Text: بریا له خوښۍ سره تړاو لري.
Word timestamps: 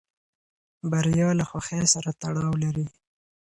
بریا 0.91 1.27
له 1.39 1.43
خوښۍ 1.49 1.81
سره 1.93 2.09
تړاو 2.21 2.53
لري. 2.63 2.87